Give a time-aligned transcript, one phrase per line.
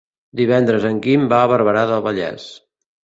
[0.39, 2.49] Divendres en Guim va a Barberà del Vallès.